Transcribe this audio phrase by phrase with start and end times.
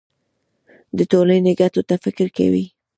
[0.97, 2.65] د ټولنې ګټو ته فکر کوي.